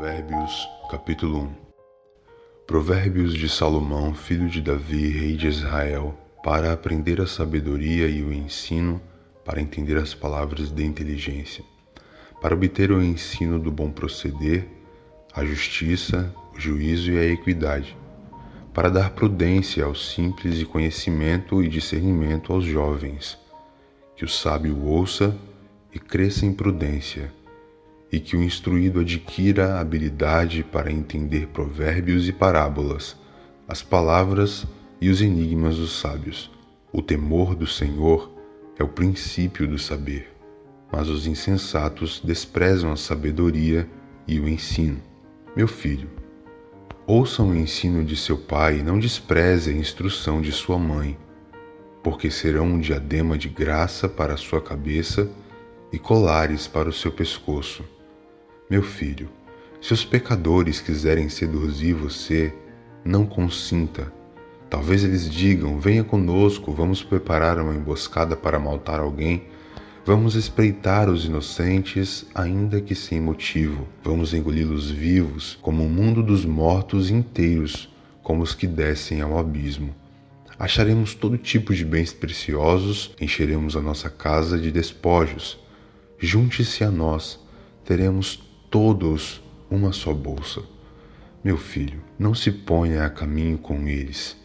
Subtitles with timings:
[0.00, 1.54] Provérbios, capítulo 1
[2.66, 8.32] Provérbios de Salomão, filho de Davi, rei de Israel, para aprender a sabedoria e o
[8.32, 8.98] ensino,
[9.44, 11.62] para entender as palavras de inteligência,
[12.40, 14.66] para obter o ensino do bom proceder,
[15.34, 17.94] a justiça, o juízo e a equidade,
[18.72, 23.36] para dar prudência aos simples e conhecimento e discernimento aos jovens,
[24.16, 25.36] que o sábio ouça
[25.92, 27.38] e cresça em prudência
[28.12, 33.16] e que o instruído adquira habilidade para entender provérbios e parábolas,
[33.68, 34.66] as palavras
[35.00, 36.50] e os enigmas dos sábios.
[36.92, 38.30] O temor do Senhor
[38.76, 40.28] é o princípio do saber,
[40.90, 43.88] mas os insensatos desprezam a sabedoria
[44.26, 45.00] e o ensino.
[45.54, 46.10] Meu filho,
[47.06, 51.16] ouça o ensino de seu pai e não despreze a instrução de sua mãe,
[52.02, 55.30] porque serão um diadema de graça para a sua cabeça
[55.92, 57.84] e colares para o seu pescoço.
[58.70, 59.28] Meu filho,
[59.80, 62.54] se os pecadores quiserem seduzir você,
[63.04, 64.12] não consinta.
[64.70, 69.42] Talvez eles digam: Venha conosco, vamos preparar uma emboscada para maltar alguém.
[70.06, 73.88] Vamos espreitar os inocentes, ainda que sem motivo.
[74.04, 79.92] Vamos engoli-los vivos, como o mundo dos mortos inteiros, como os que descem ao abismo.
[80.56, 85.58] Acharemos todo tipo de bens preciosos, encheremos a nossa casa de despojos.
[86.20, 87.40] Junte-se a nós,
[87.84, 90.62] teremos todos uma só bolsa.
[91.42, 94.36] Meu filho, não se ponha a caminho com eles.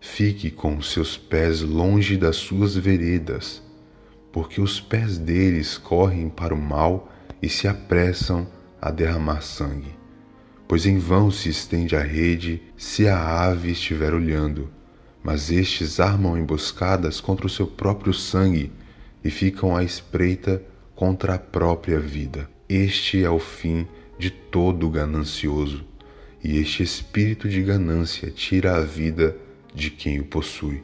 [0.00, 3.62] Fique com os seus pés longe das suas veredas,
[4.32, 8.46] porque os pés deles correm para o mal e se apressam
[8.80, 9.94] a derramar sangue.
[10.66, 14.70] Pois em vão se estende a rede se a ave estiver olhando,
[15.22, 18.72] mas estes armam emboscadas contra o seu próprio sangue
[19.22, 20.62] e ficam à espreita
[20.94, 22.55] contra a própria vida.
[22.68, 23.86] Este é o fim
[24.18, 25.84] de todo ganancioso,
[26.42, 29.36] e este espírito de ganância tira a vida
[29.72, 30.82] de quem o possui.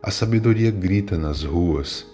[0.00, 2.06] A sabedoria grita nas ruas,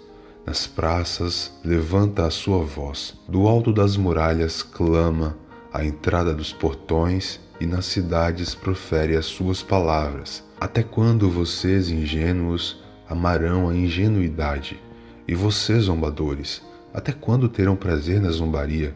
[0.43, 5.37] nas praças levanta a sua voz, do alto das muralhas clama,
[5.71, 10.43] à entrada dos portões e nas cidades profere as suas palavras.
[10.59, 14.81] Até quando vocês, ingênuos, amarão a ingenuidade?
[15.27, 16.59] E vocês, zombadores,
[16.91, 18.95] até quando terão prazer na zombaria?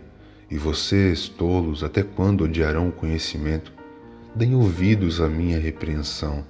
[0.49, 3.73] E vocês, tolos, até quando odiarão o conhecimento?
[4.35, 6.45] Deem ouvidos à minha repreensão.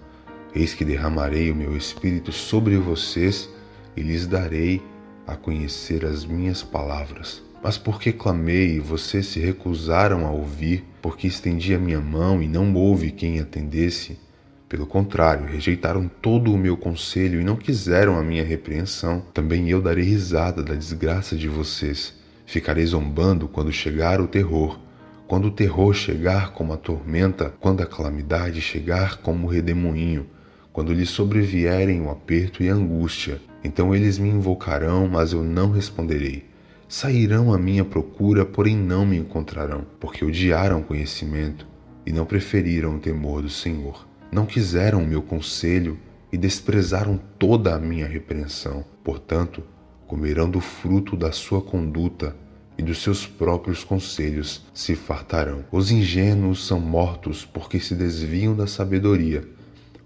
[0.53, 3.49] Eis que derramarei o meu espírito sobre vocês
[3.95, 4.81] e lhes darei
[5.25, 7.41] a conhecer as minhas palavras.
[7.63, 12.49] Mas porque clamei e vocês se recusaram a ouvir, porque estendi a minha mão e
[12.49, 14.19] não houve quem atendesse,
[14.67, 19.81] pelo contrário, rejeitaram todo o meu conselho e não quiseram a minha repreensão, também eu
[19.81, 24.79] darei risada da desgraça de vocês Ficarei zombando quando chegar o terror,
[25.27, 30.27] quando o terror chegar como a tormenta, quando a calamidade chegar como o redemoinho,
[30.71, 33.41] quando lhes sobrevierem o aperto e a angústia.
[33.63, 36.45] Então eles me invocarão, mas eu não responderei.
[36.87, 41.65] Sairão à minha procura, porém não me encontrarão, porque odiaram o conhecimento
[42.05, 44.07] e não preferiram o temor do Senhor.
[44.31, 45.97] Não quiseram o meu conselho
[46.31, 48.85] e desprezaram toda a minha repreensão.
[49.03, 49.63] Portanto,
[50.07, 52.35] comerão do fruto da sua conduta
[52.77, 55.63] e dos seus próprios conselhos se fartarão.
[55.71, 59.47] Os ingênuos são mortos porque se desviam da sabedoria.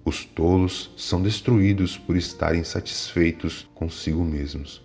[0.05, 4.81] Os tolos são destruídos por estarem satisfeitos consigo mesmos.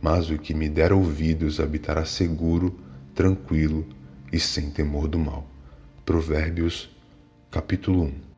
[0.00, 2.78] Mas o que me der ouvidos habitará seguro,
[3.14, 3.86] tranquilo
[4.32, 5.48] e sem temor do mal.
[6.04, 6.90] Provérbios,
[7.50, 8.35] capítulo 1